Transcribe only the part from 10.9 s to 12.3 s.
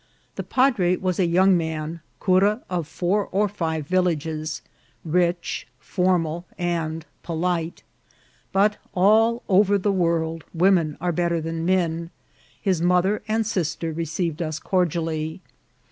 are better than men;